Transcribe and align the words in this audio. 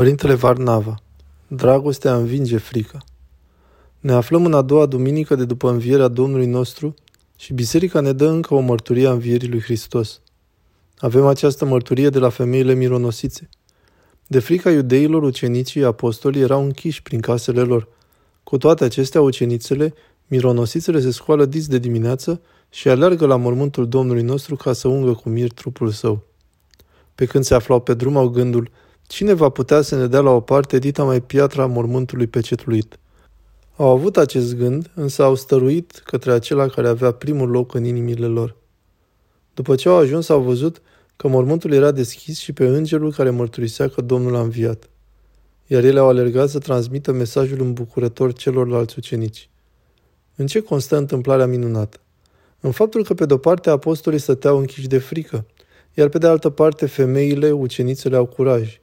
Părintele 0.00 0.34
Varnava 0.34 1.02
Dragostea 1.46 2.16
învinge 2.16 2.56
frica 2.56 2.98
Ne 3.98 4.12
aflăm 4.12 4.44
în 4.44 4.54
a 4.54 4.62
doua 4.62 4.86
duminică 4.86 5.34
de 5.34 5.44
după 5.44 5.70
învierea 5.70 6.08
Domnului 6.08 6.46
nostru 6.46 6.94
și 7.36 7.52
biserica 7.52 8.00
ne 8.00 8.12
dă 8.12 8.26
încă 8.26 8.54
o 8.54 8.60
mărturie 8.60 9.06
a 9.06 9.12
învierii 9.12 9.48
lui 9.48 9.60
Hristos. 9.60 10.20
Avem 10.98 11.26
această 11.26 11.64
mărturie 11.64 12.08
de 12.08 12.18
la 12.18 12.28
femeile 12.28 12.74
mironosițe. 12.74 13.48
De 14.26 14.38
frica 14.38 14.70
iudeilor, 14.70 15.22
ucenicii 15.22 15.84
apostolii 15.84 16.42
erau 16.42 16.64
închiși 16.64 17.02
prin 17.02 17.20
casele 17.20 17.60
lor. 17.60 17.88
Cu 18.42 18.58
toate 18.58 18.84
acestea, 18.84 19.20
ucenițele, 19.20 19.94
mironosițele 20.26 21.00
se 21.00 21.10
scoală 21.10 21.44
dis 21.44 21.66
de 21.66 21.78
dimineață 21.78 22.40
și 22.70 22.88
alergă 22.88 23.26
la 23.26 23.36
mormântul 23.36 23.88
Domnului 23.88 24.22
nostru 24.22 24.56
ca 24.56 24.72
să 24.72 24.88
ungă 24.88 25.12
cu 25.12 25.28
mir 25.28 25.52
trupul 25.52 25.90
său. 25.90 26.22
Pe 27.14 27.24
când 27.24 27.44
se 27.44 27.54
aflau 27.54 27.80
pe 27.80 27.94
drum, 27.94 28.16
au 28.16 28.28
gândul– 28.28 28.70
Cine 29.10 29.32
va 29.32 29.48
putea 29.48 29.80
să 29.80 29.96
ne 29.96 30.06
dea 30.06 30.20
la 30.20 30.30
o 30.30 30.40
parte 30.40 30.78
dita 30.78 31.04
mai 31.04 31.20
piatra 31.20 31.66
mormântului 31.66 32.26
pecetluit? 32.26 32.98
Au 33.76 33.88
avut 33.88 34.16
acest 34.16 34.56
gând, 34.56 34.90
însă 34.94 35.22
au 35.22 35.34
stăruit 35.34 36.02
către 36.04 36.32
acela 36.32 36.66
care 36.66 36.88
avea 36.88 37.12
primul 37.12 37.50
loc 37.50 37.74
în 37.74 37.84
inimile 37.84 38.26
lor. 38.26 38.56
După 39.54 39.74
ce 39.74 39.88
au 39.88 39.96
ajuns, 39.96 40.28
au 40.28 40.40
văzut 40.40 40.82
că 41.16 41.28
mormântul 41.28 41.72
era 41.72 41.90
deschis 41.90 42.38
și 42.38 42.52
pe 42.52 42.66
îngerul 42.66 43.12
care 43.12 43.30
mărturisea 43.30 43.88
că 43.88 44.00
Domnul 44.00 44.34
a 44.34 44.40
înviat. 44.40 44.90
Iar 45.66 45.84
ele 45.84 45.98
au 45.98 46.08
alergat 46.08 46.48
să 46.48 46.58
transmită 46.58 47.12
mesajul 47.12 47.60
îmbucurător 47.60 48.32
celorlalți 48.32 48.94
ucenici. 48.98 49.48
În 50.36 50.46
ce 50.46 50.60
constă 50.60 50.96
întâmplarea 50.96 51.46
minunată? 51.46 52.00
În 52.60 52.70
faptul 52.70 53.04
că 53.04 53.14
pe 53.14 53.26
de-o 53.26 53.38
parte 53.38 53.70
apostolii 53.70 54.18
stăteau 54.18 54.58
închiși 54.58 54.88
de 54.88 54.98
frică, 54.98 55.46
iar 55.94 56.08
pe 56.08 56.18
de 56.18 56.26
altă 56.26 56.50
parte 56.50 56.86
femeile, 56.86 57.50
ucenițele 57.50 58.16
au 58.16 58.26
curaj. 58.26 58.80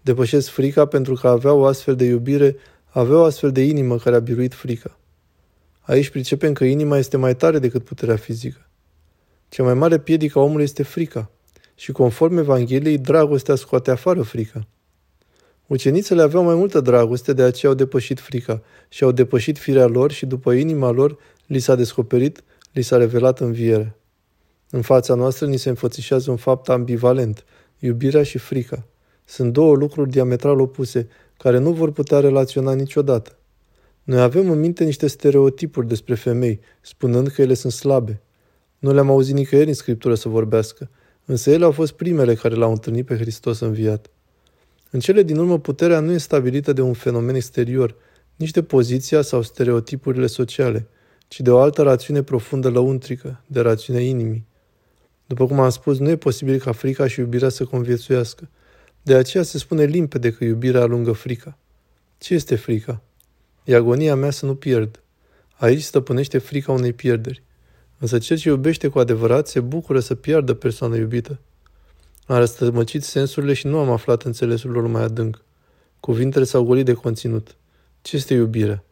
Depășesc 0.00 0.48
frica 0.48 0.86
pentru 0.86 1.14
că 1.14 1.28
aveau 1.28 1.60
o 1.60 1.64
astfel 1.64 1.96
de 1.96 2.04
iubire, 2.04 2.56
aveau 2.86 3.20
o 3.20 3.24
astfel 3.24 3.52
de 3.52 3.62
inimă 3.62 3.96
care 3.96 4.16
a 4.16 4.20
biruit 4.20 4.54
frica. 4.54 4.98
Aici 5.80 6.08
pricepem 6.08 6.52
că 6.52 6.64
inima 6.64 6.98
este 6.98 7.16
mai 7.16 7.36
tare 7.36 7.58
decât 7.58 7.84
puterea 7.84 8.16
fizică. 8.16 8.68
Cea 9.48 9.62
mai 9.62 9.74
mare 9.74 9.98
piedică 9.98 10.38
a 10.38 10.42
omului 10.42 10.64
este 10.64 10.82
frica 10.82 11.30
și 11.74 11.92
conform 11.92 12.36
Evangheliei, 12.36 12.98
dragostea 12.98 13.54
scoate 13.54 13.90
afară 13.90 14.22
frica. 14.22 14.66
Ucenițele 15.66 16.22
aveau 16.22 16.44
mai 16.44 16.54
multă 16.54 16.80
dragoste, 16.80 17.32
de 17.32 17.42
aceea 17.42 17.72
au 17.72 17.78
depășit 17.78 18.20
frica 18.20 18.62
și 18.88 19.04
au 19.04 19.12
depășit 19.12 19.58
firea 19.58 19.86
lor 19.86 20.10
și 20.10 20.26
după 20.26 20.52
inima 20.52 20.90
lor 20.90 21.18
li 21.46 21.58
s-a 21.58 21.74
descoperit, 21.74 22.42
li 22.72 22.82
s-a 22.82 22.96
revelat 22.96 23.40
învierea. 23.40 23.96
În 24.70 24.82
fața 24.82 25.14
noastră 25.14 25.46
ni 25.46 25.56
se 25.56 25.68
înfățișează 25.68 26.30
un 26.30 26.36
fapt 26.36 26.68
ambivalent, 26.68 27.44
iubirea 27.78 28.22
și 28.22 28.38
frica. 28.38 28.84
Sunt 29.28 29.52
două 29.52 29.74
lucruri 29.74 30.10
diametral 30.10 30.60
opuse, 30.60 31.08
care 31.36 31.58
nu 31.58 31.72
vor 31.72 31.92
putea 31.92 32.20
relaționa 32.20 32.74
niciodată. 32.74 33.38
Noi 34.02 34.20
avem 34.20 34.50
în 34.50 34.60
minte 34.60 34.84
niște 34.84 35.06
stereotipuri 35.06 35.86
despre 35.86 36.14
femei, 36.14 36.60
spunând 36.80 37.28
că 37.28 37.42
ele 37.42 37.54
sunt 37.54 37.72
slabe. 37.72 38.20
Nu 38.78 38.92
le-am 38.92 39.10
auzit 39.10 39.34
nicăieri 39.34 39.68
în 39.68 39.74
Scriptură 39.74 40.14
să 40.14 40.28
vorbească, 40.28 40.90
însă 41.24 41.50
ele 41.50 41.64
au 41.64 41.70
fost 41.70 41.92
primele 41.92 42.34
care 42.34 42.54
l-au 42.54 42.70
întâlnit 42.70 43.06
pe 43.06 43.16
Hristos 43.16 43.60
înviat. 43.60 44.10
În 44.90 45.00
cele 45.00 45.22
din 45.22 45.36
urmă, 45.36 45.58
puterea 45.58 46.00
nu 46.00 46.12
e 46.12 46.18
stabilită 46.18 46.72
de 46.72 46.80
un 46.80 46.92
fenomen 46.92 47.34
exterior, 47.34 47.94
nici 48.36 48.50
de 48.50 48.62
poziția 48.62 49.22
sau 49.22 49.42
stereotipurile 49.42 50.26
sociale, 50.26 50.88
ci 51.28 51.40
de 51.40 51.50
o 51.50 51.58
altă 51.58 51.82
rațiune 51.82 52.22
profundă 52.22 52.70
lăuntrică, 52.70 53.42
de 53.46 53.60
rațiunea 53.60 54.02
inimii. 54.02 54.46
După 55.26 55.46
cum 55.46 55.60
am 55.60 55.70
spus, 55.70 55.98
nu 55.98 56.08
e 56.08 56.16
posibil 56.16 56.58
ca 56.58 56.72
frica 56.72 57.06
și 57.06 57.20
iubirea 57.20 57.48
să 57.48 57.64
conviețuiască. 57.64 58.48
De 59.08 59.14
aceea 59.14 59.42
se 59.42 59.58
spune 59.58 59.84
limpede 59.84 60.32
că 60.32 60.44
iubirea 60.44 60.80
alungă 60.80 61.12
frica. 61.12 61.58
Ce 62.18 62.34
este 62.34 62.56
frica? 62.56 63.02
E 63.64 63.74
agonia 63.74 64.14
mea 64.14 64.30
să 64.30 64.46
nu 64.46 64.54
pierd. 64.54 65.02
Aici 65.56 65.82
stăpânește 65.82 66.38
frica 66.38 66.72
unei 66.72 66.92
pierderi. 66.92 67.42
Însă 67.98 68.18
cel 68.18 68.36
ce 68.36 68.48
iubește 68.48 68.88
cu 68.88 68.98
adevărat 68.98 69.48
se 69.48 69.60
bucură 69.60 70.00
să 70.00 70.14
piardă 70.14 70.54
persoana 70.54 70.96
iubită. 70.96 71.38
Am 72.26 72.36
răstămăcit 72.36 73.04
sensurile 73.04 73.52
și 73.52 73.66
nu 73.66 73.78
am 73.78 73.90
aflat 73.90 74.22
înțelesul 74.22 74.70
lor 74.70 74.86
mai 74.86 75.02
adânc. 75.02 75.42
Cuvintele 76.00 76.44
s-au 76.44 76.64
golit 76.64 76.84
de 76.84 76.92
conținut. 76.92 77.56
Ce 78.02 78.16
este 78.16 78.34
iubirea? 78.34 78.84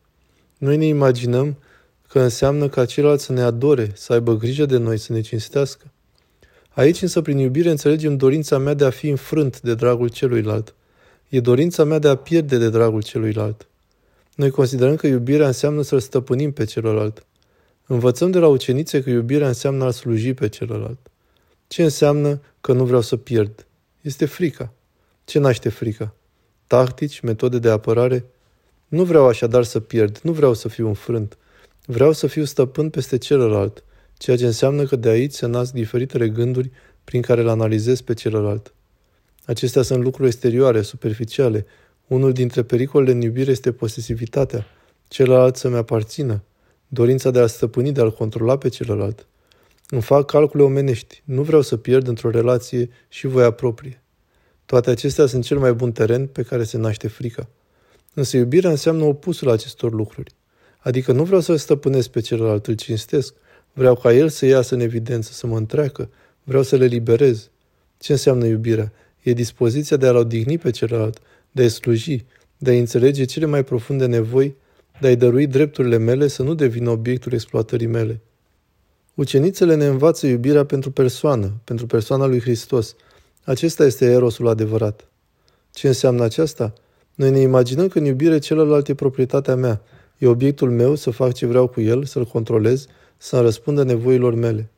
Noi 0.59 0.77
ne 0.77 0.87
imaginăm 0.87 1.57
că 2.09 2.21
înseamnă 2.21 2.69
ca 2.69 2.85
celălalt 2.85 3.21
să 3.21 3.33
ne 3.33 3.43
adore, 3.43 3.91
să 3.95 4.13
aibă 4.13 4.37
grijă 4.37 4.67
de 4.67 4.77
noi, 4.77 4.99
să 4.99 5.13
ne 5.13 5.21
cinstească. 5.21 5.91
Aici 6.77 7.03
însă 7.03 7.23
prin 7.23 7.39
iubire 7.39 7.71
înțelegem 7.71 8.17
dorința 8.17 8.59
mea 8.59 8.75
de 8.75 8.85
a 8.85 8.91
fi 8.91 9.09
înfrânt 9.09 9.61
de 9.61 9.75
dragul 9.75 10.09
celuilalt. 10.09 10.75
E 11.29 11.41
dorința 11.41 11.85
mea 11.85 11.99
de 11.99 12.09
a 12.09 12.15
pierde 12.15 12.59
de 12.59 12.69
dragul 12.69 13.03
celuilalt. 13.03 13.67
Noi 14.35 14.51
considerăm 14.51 14.97
că 14.97 15.07
iubirea 15.07 15.47
înseamnă 15.47 15.83
să-l 15.83 16.01
stăpânim 16.01 16.53
pe 16.53 16.65
celălalt. 16.65 17.27
Învățăm 17.87 18.31
de 18.31 18.39
la 18.39 18.49
ucenițe 18.49 19.03
că 19.03 19.11
iubirea 19.11 19.47
înseamnă 19.47 19.85
a 19.85 19.91
sluji 19.91 20.35
pe 20.35 20.49
celălalt. 20.49 20.99
Ce 21.67 21.83
înseamnă 21.83 22.41
că 22.61 22.73
nu 22.73 22.85
vreau 22.85 23.01
să 23.01 23.17
pierd? 23.17 23.67
Este 24.01 24.27
frica. 24.27 24.73
Ce 25.25 25.39
naște 25.39 25.69
frica? 25.69 26.15
Tactici, 26.67 27.21
metode 27.21 27.59
de 27.59 27.71
apărare? 27.71 28.25
Nu 28.89 29.05
vreau 29.05 29.27
așadar 29.27 29.65
să 29.65 29.81
pierd, 29.81 30.19
nu 30.23 30.33
vreau 30.33 30.55
să 30.55 30.69
fiu 30.69 30.87
înfrânt. 30.87 31.39
Vreau 31.87 32.13
să 32.13 32.27
fiu 32.27 32.45
stăpân 32.45 32.91
peste 32.91 33.19
celălalt, 33.19 33.85
ceea 34.19 34.37
ce 34.37 34.47
înseamnă 34.47 34.85
că 34.85 34.97
de 34.97 35.09
aici 35.09 35.33
se 35.33 35.47
nasc 35.47 35.73
diferitele 35.73 36.29
gânduri 36.29 36.71
prin 37.05 37.23
care 37.23 37.41
îl 37.41 37.49
analizez 37.49 38.01
pe 38.01 38.15
celălalt. 38.15 38.75
Acestea 39.45 39.83
sunt 39.83 40.03
lucruri 40.03 40.29
exterioare, 40.29 40.83
superficiale. 40.83 41.67
Unul 42.07 42.33
dintre 42.33 42.63
pericolele 42.63 43.13
în 43.13 43.21
iubire 43.21 43.51
este 43.51 43.73
posesivitatea, 43.73 44.67
celălalt 45.09 45.57
să-mi 45.57 45.77
aparțină, 45.77 46.43
dorința 46.89 47.31
de 47.31 47.39
a 47.39 47.47
stăpâni, 47.47 47.93
de 47.93 48.01
a-l 48.01 48.13
controla 48.13 48.59
pe 48.59 48.69
celălalt. 48.69 49.27
Îmi 49.89 50.03
fac 50.03 50.27
calcule 50.27 50.63
omenești, 50.63 51.23
nu 51.25 51.43
vreau 51.43 51.63
să 51.63 51.77
pierd 51.77 52.09
într-o 52.09 52.31
relație 52.31 52.91
și 53.09 53.27
voia 53.27 53.51
proprie. 53.51 54.03
Toate 54.65 54.91
acestea 54.91 55.27
sunt 55.27 55.45
cel 55.45 55.59
mai 55.59 55.73
bun 55.73 55.93
teren 55.93 56.27
pe 56.27 56.43
care 56.43 56.65
se 56.65 56.77
naște 56.77 57.09
frica. 57.09 57.49
Însă 58.15 58.37
iubirea 58.37 58.71
înseamnă 58.71 59.05
opusul 59.05 59.51
acestor 59.51 59.93
lucruri. 59.93 60.35
Adică 60.79 61.13
nu 61.13 61.25
vreau 61.25 61.41
să 61.41 61.57
stăpânesc 61.57 62.09
pe 62.09 62.21
celălalt, 62.21 62.67
îl 62.67 62.75
cinstesc, 62.75 63.35
Vreau 63.79 63.95
ca 63.95 64.13
el 64.13 64.29
să 64.29 64.47
iasă 64.47 64.75
în 64.75 64.81
evidență, 64.81 65.33
să 65.33 65.47
mă 65.47 65.57
întreacă. 65.57 66.09
Vreau 66.45 66.63
să 66.63 66.77
le 66.77 66.85
liberez. 66.85 67.51
Ce 67.99 68.13
înseamnă 68.13 68.47
iubirea? 68.47 68.93
E 69.23 69.33
dispoziția 69.33 69.97
de 69.97 70.07
a-l 70.07 70.17
odihni 70.17 70.59
pe 70.59 70.71
celălalt, 70.71 71.19
de 71.51 71.63
a-i 71.63 71.69
sluji, 71.69 72.25
de 72.59 72.71
a 72.71 72.75
înțelege 72.75 73.25
cele 73.25 73.47
mai 73.47 73.65
profunde 73.65 74.07
nevoi, 74.07 74.57
de 75.01 75.07
a-i 75.07 75.17
dărui 75.17 75.47
drepturile 75.47 75.97
mele 75.97 76.27
să 76.27 76.43
nu 76.43 76.55
devină 76.55 76.91
obiectul 76.91 77.33
exploatării 77.33 77.87
mele. 77.87 78.21
Ucenițele 79.15 79.75
ne 79.75 79.87
învață 79.87 80.27
iubirea 80.27 80.65
pentru 80.65 80.91
persoană, 80.91 81.53
pentru 81.65 81.87
persoana 81.87 82.27
lui 82.27 82.41
Hristos. 82.41 82.95
Acesta 83.45 83.85
este 83.85 84.05
erosul 84.05 84.49
adevărat. 84.49 85.09
Ce 85.73 85.87
înseamnă 85.87 86.25
aceasta? 86.25 86.73
Noi 87.15 87.31
ne 87.31 87.41
imaginăm 87.41 87.89
că 87.89 87.99
în 87.99 88.05
iubire 88.05 88.39
celălalt 88.39 88.89
e 88.89 88.95
proprietatea 88.95 89.55
mea, 89.55 89.83
e 90.19 90.27
obiectul 90.27 90.71
meu 90.71 90.95
să 90.95 91.11
fac 91.11 91.33
ce 91.33 91.47
vreau 91.47 91.67
cu 91.67 91.81
el, 91.81 92.05
să-l 92.05 92.25
controlez, 92.25 92.87
să-mi 93.17 93.43
răspundă 93.43 93.83
nevoilor 93.83 94.35
mele. 94.35 94.71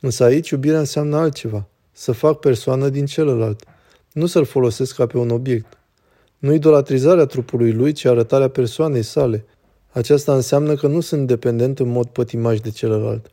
Însă 0.00 0.24
aici 0.24 0.50
iubirea 0.50 0.78
înseamnă 0.78 1.16
altceva, 1.16 1.68
să 1.92 2.12
fac 2.12 2.38
persoană 2.38 2.88
din 2.88 3.06
celălalt, 3.06 3.64
nu 4.12 4.26
să-l 4.26 4.44
folosesc 4.44 4.94
ca 4.94 5.06
pe 5.06 5.18
un 5.18 5.30
obiect. 5.30 5.78
Nu 6.38 6.52
idolatrizarea 6.52 7.24
trupului 7.24 7.72
lui, 7.72 7.92
ci 7.92 8.04
arătarea 8.04 8.48
persoanei 8.48 9.02
sale. 9.02 9.44
Aceasta 9.90 10.34
înseamnă 10.34 10.74
că 10.74 10.86
nu 10.86 11.00
sunt 11.00 11.26
dependent 11.26 11.78
în 11.78 11.88
mod 11.88 12.06
pătimaș 12.06 12.60
de 12.60 12.70
celălalt. 12.70 13.30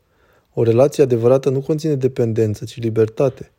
O 0.54 0.62
relație 0.62 1.02
adevărată 1.02 1.50
nu 1.50 1.60
conține 1.60 1.94
dependență, 1.94 2.64
ci 2.64 2.80
libertate. 2.80 3.50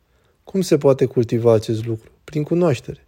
Cum 0.44 0.62
se 0.62 0.78
poate 0.78 1.06
cultiva 1.06 1.54
acest 1.54 1.86
lucru? 1.86 2.12
Prin 2.24 2.44
cunoaștere. 2.44 3.08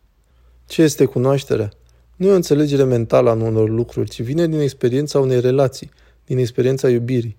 Ce 0.65 0.81
este 0.81 1.05
cunoașterea? 1.05 1.71
Nu 2.15 2.27
e 2.27 2.31
o 2.31 2.35
înțelegere 2.35 2.83
mentală 2.83 3.29
a 3.29 3.33
unor 3.33 3.69
lucruri, 3.69 4.09
ci 4.09 4.21
vine 4.21 4.47
din 4.47 4.59
experiența 4.59 5.19
unei 5.19 5.39
relații, 5.39 5.89
din 6.25 6.37
experiența 6.37 6.89
iubirii. 6.89 7.37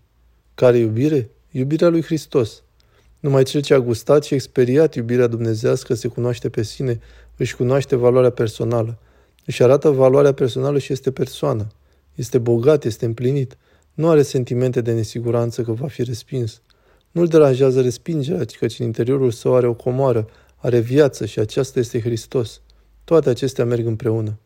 Care 0.60 0.78
iubire? 0.78 1.30
Iubirea 1.50 1.88
lui 1.88 2.02
Hristos. 2.02 2.62
Numai 3.20 3.42
cel 3.42 3.60
ce 3.60 3.74
a 3.74 3.78
gustat 3.78 4.24
și 4.24 4.34
experiat 4.34 4.94
iubirea 4.94 5.26
dumnezească 5.26 5.94
se 5.94 6.08
cunoaște 6.08 6.48
pe 6.48 6.62
sine, 6.62 7.00
își 7.36 7.56
cunoaște 7.56 7.96
valoarea 7.96 8.30
personală. 8.30 8.98
Își 9.46 9.62
arată 9.62 9.90
valoarea 9.90 10.32
personală 10.32 10.78
și 10.78 10.92
este 10.92 11.10
persoană. 11.10 11.66
Este 12.14 12.38
bogat, 12.38 12.84
este 12.84 13.04
împlinit. 13.04 13.56
Nu 13.94 14.08
are 14.08 14.22
sentimente 14.22 14.80
de 14.80 14.92
nesiguranță 14.92 15.62
că 15.62 15.72
va 15.72 15.86
fi 15.86 16.02
respins. 16.02 16.60
Nu-l 17.10 17.26
deranjează 17.26 17.80
respingerea, 17.80 18.44
căci 18.58 18.78
în 18.78 18.86
interiorul 18.86 19.30
său 19.30 19.54
are 19.54 19.66
o 19.66 19.74
comoară, 19.74 20.28
are 20.56 20.78
viață 20.78 21.26
și 21.26 21.38
aceasta 21.38 21.78
este 21.78 22.00
Hristos. 22.00 22.60
Toate 23.04 23.28
acestea 23.28 23.64
merg 23.64 23.86
împreună. 23.86 24.38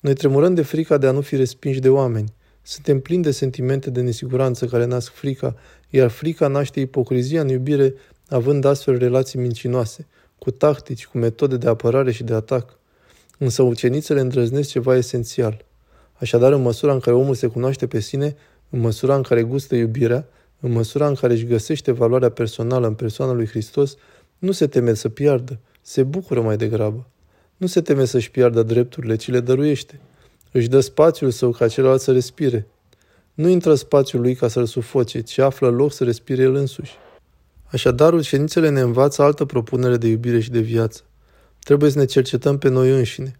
Noi 0.00 0.14
tremurăm 0.14 0.54
de 0.54 0.62
frica 0.62 0.98
de 0.98 1.06
a 1.06 1.10
nu 1.10 1.20
fi 1.20 1.36
respinși 1.36 1.80
de 1.80 1.88
oameni. 1.88 2.32
Suntem 2.62 3.00
plini 3.00 3.22
de 3.22 3.30
sentimente 3.30 3.90
de 3.90 4.00
nesiguranță 4.00 4.66
care 4.66 4.84
nasc 4.84 5.12
frica, 5.12 5.54
iar 5.90 6.08
frica 6.08 6.46
naște 6.46 6.80
ipocrizia 6.80 7.40
în 7.40 7.48
iubire, 7.48 7.94
având 8.28 8.64
astfel 8.64 8.98
relații 8.98 9.38
mincinoase, 9.38 10.06
cu 10.38 10.50
tactici, 10.50 11.06
cu 11.06 11.18
metode 11.18 11.56
de 11.56 11.68
apărare 11.68 12.12
și 12.12 12.24
de 12.24 12.34
atac. 12.34 12.78
Însă 13.38 13.62
ucenițele 13.62 14.20
îndrăznesc 14.20 14.68
ceva 14.68 14.96
esențial. 14.96 15.64
Așadar, 16.12 16.52
în 16.52 16.62
măsura 16.62 16.92
în 16.92 17.00
care 17.00 17.16
omul 17.16 17.34
se 17.34 17.46
cunoaște 17.46 17.86
pe 17.86 18.00
sine, 18.00 18.36
în 18.70 18.78
măsura 18.80 19.14
în 19.14 19.22
care 19.22 19.42
gustă 19.42 19.74
iubirea, 19.74 20.28
în 20.60 20.72
măsura 20.72 21.08
în 21.08 21.14
care 21.14 21.32
își 21.32 21.46
găsește 21.46 21.92
valoarea 21.92 22.30
personală 22.30 22.86
în 22.86 22.94
persoana 22.94 23.32
lui 23.32 23.46
Hristos, 23.46 23.96
nu 24.38 24.52
se 24.52 24.66
teme 24.66 24.94
să 24.94 25.08
piardă, 25.08 25.58
se 25.80 26.02
bucură 26.02 26.40
mai 26.40 26.56
degrabă. 26.56 27.06
Nu 27.56 27.66
se 27.66 27.80
teme 27.80 28.04
să-și 28.04 28.30
piardă 28.30 28.62
drepturile, 28.62 29.16
ci 29.16 29.28
le 29.28 29.40
dăruiește. 29.40 30.00
Își 30.52 30.68
dă 30.68 30.80
spațiul 30.80 31.30
său 31.30 31.50
ca 31.50 31.68
celălalt 31.68 32.00
să 32.00 32.12
respire. 32.12 32.66
Nu 33.34 33.48
intră 33.48 33.74
spațiul 33.74 34.20
lui 34.20 34.34
ca 34.34 34.48
să-l 34.48 34.66
sufoce, 34.66 35.20
ci 35.20 35.38
află 35.38 35.68
loc 35.68 35.92
să 35.92 36.04
respire 36.04 36.42
el 36.42 36.54
însuși. 36.54 36.92
Așadar, 37.64 38.12
ucenițele 38.12 38.68
ne 38.68 38.80
învață 38.80 39.22
altă 39.22 39.44
propunere 39.44 39.96
de 39.96 40.06
iubire 40.06 40.40
și 40.40 40.50
de 40.50 40.60
viață. 40.60 41.02
Trebuie 41.58 41.90
să 41.90 41.98
ne 41.98 42.04
cercetăm 42.04 42.58
pe 42.58 42.68
noi 42.68 42.90
înșine 42.90 43.38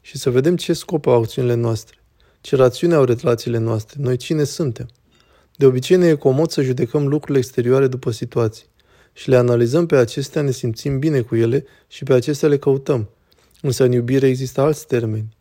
și 0.00 0.18
să 0.18 0.30
vedem 0.30 0.56
ce 0.56 0.72
scop 0.72 1.06
au 1.06 1.20
acțiunile 1.20 1.54
noastre, 1.54 1.96
ce 2.40 2.56
rațiune 2.56 2.94
au 2.94 3.04
relațiile 3.04 3.58
noastre, 3.58 3.98
noi 4.02 4.16
cine 4.16 4.44
suntem. 4.44 4.88
De 5.56 5.66
obicei 5.66 5.96
ne 5.96 6.06
e 6.06 6.14
comod 6.14 6.50
să 6.50 6.62
judecăm 6.62 7.06
lucrurile 7.06 7.38
exterioare 7.38 7.86
după 7.86 8.10
situații 8.10 8.66
și 9.12 9.28
le 9.28 9.36
analizăm 9.36 9.86
pe 9.86 9.96
acestea, 9.96 10.42
ne 10.42 10.50
simțim 10.50 10.98
bine 10.98 11.20
cu 11.20 11.36
ele 11.36 11.64
și 11.88 12.04
pe 12.04 12.12
acestea 12.12 12.48
le 12.48 12.58
căutăm. 12.58 13.08
Însă 13.60 13.84
în 13.84 13.92
iubire 13.92 14.26
există 14.26 14.60
alți 14.60 14.86
termeni. 14.86 15.36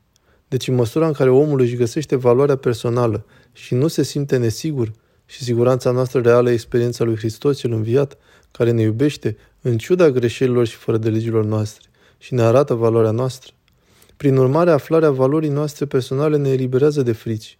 Deci 0.51 0.68
în 0.68 0.75
măsura 0.75 1.07
în 1.07 1.13
care 1.13 1.30
omul 1.30 1.59
își 1.59 1.75
găsește 1.75 2.15
valoarea 2.15 2.56
personală 2.56 3.25
și 3.51 3.74
nu 3.74 3.88
se 3.88 4.03
simte 4.03 4.38
nesigur 4.38 4.92
și 5.25 5.44
siguranța 5.44 5.92
noastră 5.92 6.19
reală 6.19 6.50
e 6.50 6.53
experiența 6.53 7.03
lui 7.03 7.15
Hristos 7.15 7.57
cel 7.57 7.71
înviat, 7.71 8.18
care 8.51 8.71
ne 8.71 8.81
iubește 8.81 9.38
în 9.62 9.77
ciuda 9.77 10.09
greșelilor 10.09 10.68
și 10.68 10.75
fără 10.75 10.98
de 10.98 11.09
legilor 11.09 11.45
noastre 11.45 11.89
și 12.18 12.33
ne 12.33 12.42
arată 12.42 12.74
valoarea 12.74 13.12
noastră. 13.12 13.51
Prin 14.18 14.38
urmare, 14.38 14.71
aflarea 14.71 15.12
valorii 15.12 15.50
noastre 15.50 15.86
personale 15.86 16.38
ne 16.38 16.50
eliberează 16.50 17.01
de 17.01 17.12
frici. 17.12 17.57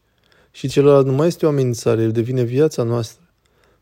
Și 0.52 0.68
celălalt 0.68 1.06
nu 1.06 1.14
mai 1.14 1.28
este 1.28 1.46
o 1.46 1.50
amenințare, 1.50 2.02
el 2.02 2.12
devine 2.12 2.44
viața 2.44 2.84
noastră. 2.84 3.24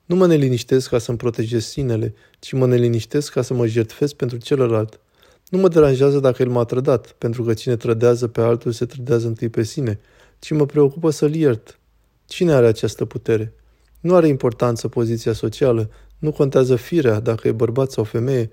Nu 0.05 0.15
mă 0.15 0.27
neliniștesc 0.27 0.89
ca 0.89 0.97
să-mi 0.97 1.17
protejez 1.17 1.65
sinele, 1.65 2.13
ci 2.39 2.51
mă 2.51 2.67
neliniștesc 2.67 3.31
ca 3.31 3.41
să 3.41 3.53
mă 3.53 3.67
jertfesc 3.67 4.13
pentru 4.13 4.37
celălalt. 4.37 4.99
Nu 5.49 5.59
mă 5.59 5.67
deranjează 5.67 6.19
dacă 6.19 6.41
el 6.41 6.49
m-a 6.49 6.63
trădat, 6.63 7.11
pentru 7.11 7.43
că 7.43 7.53
cine 7.53 7.75
trădează 7.75 8.27
pe 8.27 8.41
altul 8.41 8.71
se 8.71 8.85
trădează 8.85 9.27
întâi 9.27 9.49
pe 9.49 9.63
sine, 9.63 9.99
ci 10.39 10.51
mă 10.51 10.65
preocupă 10.65 11.09
să-l 11.09 11.35
iert. 11.35 11.79
Cine 12.25 12.53
are 12.53 12.67
această 12.67 13.05
putere? 13.05 13.53
Nu 13.99 14.15
are 14.15 14.27
importanță 14.27 14.87
poziția 14.87 15.33
socială, 15.33 15.89
nu 16.17 16.31
contează 16.31 16.75
firea, 16.75 17.19
dacă 17.19 17.47
e 17.47 17.51
bărbat 17.51 17.91
sau 17.91 18.03
femeie, 18.03 18.49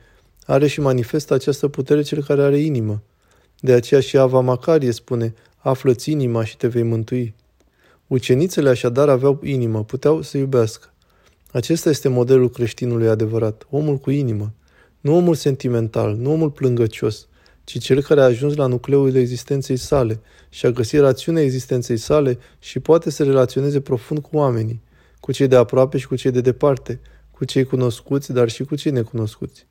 are 0.46 0.66
și 0.66 0.80
manifestă 0.80 1.34
această 1.34 1.68
putere 1.68 2.02
cel 2.02 2.22
care 2.22 2.42
are 2.42 2.58
inimă. 2.58 3.02
De 3.60 3.72
aceea 3.72 4.00
și 4.00 4.16
Ava 4.16 4.40
Macarie 4.40 4.90
spune, 4.90 5.34
află-ți 5.56 6.10
inima 6.10 6.44
și 6.44 6.56
te 6.56 6.66
vei 6.66 6.82
mântui. 6.82 7.34
Ucenițele 8.06 8.68
așadar 8.68 9.08
aveau 9.08 9.40
inimă, 9.42 9.84
puteau 9.84 10.22
să 10.22 10.38
iubească. 10.38 10.92
Acesta 11.52 11.88
este 11.88 12.08
modelul 12.08 12.50
creștinului 12.50 13.08
adevărat, 13.08 13.66
omul 13.70 13.96
cu 13.96 14.10
inimă. 14.10 14.52
Nu 15.06 15.16
omul 15.16 15.34
sentimental, 15.34 16.14
nu 16.14 16.32
omul 16.32 16.50
plângăcios, 16.50 17.26
ci 17.64 17.78
cel 17.78 18.02
care 18.02 18.20
a 18.20 18.24
ajuns 18.24 18.54
la 18.54 18.66
nucleul 18.66 19.14
existenței 19.14 19.76
sale 19.76 20.20
și 20.48 20.66
a 20.66 20.70
găsit 20.70 21.00
rațiunea 21.00 21.42
existenței 21.42 21.96
sale 21.96 22.38
și 22.58 22.78
poate 22.78 23.10
să 23.10 23.24
relaționeze 23.24 23.80
profund 23.80 24.20
cu 24.20 24.36
oamenii, 24.36 24.82
cu 25.20 25.32
cei 25.32 25.46
de 25.46 25.56
aproape 25.56 25.98
și 25.98 26.06
cu 26.06 26.16
cei 26.16 26.30
de 26.30 26.40
departe, 26.40 27.00
cu 27.30 27.44
cei 27.44 27.64
cunoscuți, 27.64 28.32
dar 28.32 28.48
și 28.48 28.64
cu 28.64 28.74
cei 28.76 28.92
necunoscuți. 28.92 29.66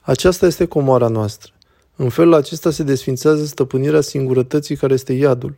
Aceasta 0.00 0.46
este 0.46 0.64
comoara 0.64 1.08
noastră. 1.08 1.52
În 1.96 2.08
felul 2.08 2.34
acesta 2.34 2.70
se 2.70 2.82
desfințează 2.82 3.44
stăpânirea 3.44 4.00
singurătății 4.00 4.76
care 4.76 4.92
este 4.92 5.12
iadul. 5.12 5.54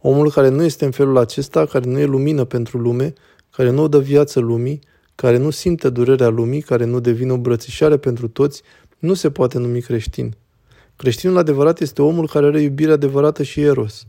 Omul 0.00 0.30
care 0.30 0.48
nu 0.48 0.62
este 0.62 0.84
în 0.84 0.90
felul 0.90 1.18
acesta, 1.18 1.66
care 1.66 1.90
nu 1.90 1.98
e 1.98 2.04
lumină 2.04 2.44
pentru 2.44 2.78
lume, 2.78 3.12
care 3.50 3.70
nu 3.70 3.88
dă 3.88 3.98
viață 3.98 4.40
lumii, 4.40 4.80
care 5.14 5.36
nu 5.36 5.50
simte 5.50 5.90
durerea 5.90 6.28
lumii, 6.28 6.60
care 6.60 6.84
nu 6.84 7.00
devine 7.00 7.32
o 7.32 7.38
brățișare 7.38 7.96
pentru 7.96 8.28
toți, 8.28 8.62
nu 8.98 9.14
se 9.14 9.30
poate 9.30 9.58
numi 9.58 9.80
creștin. 9.80 10.34
Creștinul 10.96 11.36
adevărat 11.36 11.80
este 11.80 12.02
omul 12.02 12.28
care 12.28 12.46
are 12.46 12.60
iubire 12.60 12.92
adevărată 12.92 13.42
și 13.42 13.60
eros. 13.60 14.06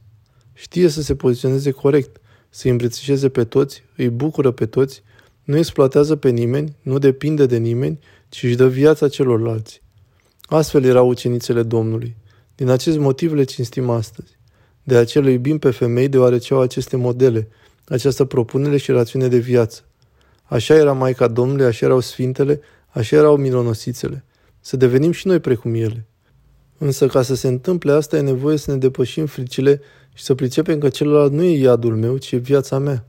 Știe 0.53 0.87
să 0.87 1.01
se 1.01 1.15
poziționeze 1.15 1.71
corect, 1.71 2.21
să 2.49 2.61
îi 2.63 2.71
îmbrățișeze 2.71 3.29
pe 3.29 3.43
toți, 3.43 3.83
îi 3.95 4.09
bucură 4.09 4.51
pe 4.51 4.65
toți, 4.65 5.03
nu 5.43 5.57
exploatează 5.57 6.15
pe 6.15 6.29
nimeni, 6.29 6.75
nu 6.81 6.97
depinde 6.97 7.45
de 7.45 7.57
nimeni, 7.57 7.99
ci 8.29 8.43
își 8.43 8.55
dă 8.55 8.67
viața 8.67 9.07
celorlalți. 9.07 9.81
Astfel 10.41 10.83
erau 10.83 11.07
ucenițele 11.07 11.63
Domnului. 11.63 12.15
Din 12.55 12.69
acest 12.69 12.97
motiv 12.97 13.33
le 13.33 13.43
cinstim 13.43 13.89
astăzi. 13.89 14.37
De 14.83 14.95
aceea 14.95 15.23
le 15.23 15.31
iubim 15.31 15.57
pe 15.57 15.71
femei 15.71 16.09
deoarece 16.09 16.53
au 16.53 16.59
aceste 16.59 16.95
modele, 16.95 17.47
această 17.85 18.25
propunere 18.25 18.77
și 18.77 18.91
rațiune 18.91 19.27
de 19.27 19.37
viață. 19.37 19.83
Așa 20.43 20.73
era 20.73 20.93
Maica 20.93 21.27
Domnului, 21.27 21.65
așa 21.65 21.85
erau 21.85 21.99
Sfintele, 21.99 22.59
așa 22.87 23.15
erau 23.15 23.37
milonosițele. 23.37 24.23
Să 24.59 24.77
devenim 24.77 25.11
și 25.11 25.27
noi 25.27 25.39
precum 25.39 25.73
ele. 25.73 26.07
Însă 26.77 27.07
ca 27.07 27.21
să 27.21 27.35
se 27.35 27.47
întâmple 27.47 27.91
asta 27.91 28.17
e 28.17 28.21
nevoie 28.21 28.57
să 28.57 28.71
ne 28.71 28.77
depășim 28.77 29.25
fricile 29.25 29.81
și 30.13 30.23
să 30.23 30.35
pricepem 30.35 30.79
că 30.79 30.89
celălalt 30.89 31.31
nu 31.31 31.43
e 31.43 31.57
iadul 31.57 31.95
meu, 31.95 32.17
ci 32.17 32.31
e 32.31 32.37
viața 32.37 32.79
mea. 32.79 33.05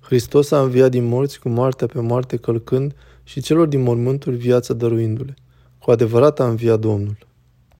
Hristos 0.00 0.50
a 0.50 0.62
înviat 0.62 0.90
din 0.90 1.04
morți 1.04 1.40
cu 1.40 1.48
moartea 1.48 1.86
pe 1.86 2.00
moarte 2.00 2.36
călcând 2.36 2.94
și 3.22 3.40
celor 3.40 3.66
din 3.66 3.82
mormânturi 3.82 4.36
viața 4.36 4.74
dăruindu-le. 4.74 5.34
Cu 5.78 5.90
adevărat 5.90 6.40
a 6.40 6.48
înviat 6.48 6.80
Domnul. 6.80 7.25